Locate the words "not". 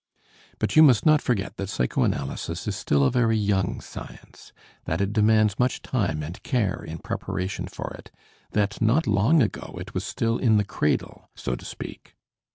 1.05-1.21, 8.81-9.05